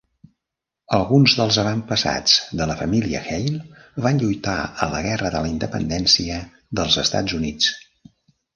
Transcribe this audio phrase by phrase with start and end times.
[0.95, 6.43] Alguns dels avantpassats de la família Haile van lluitar a la Guerra de la independència
[6.81, 7.73] dels Estats Units.